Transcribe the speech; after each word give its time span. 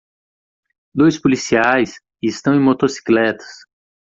Dois 0.95 1.19
policiais 1.19 1.99
e 2.23 2.27
estão 2.27 2.55
em 2.55 2.59
motocicletas. 2.59 3.45